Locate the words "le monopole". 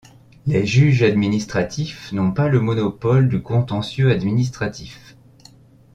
2.49-3.29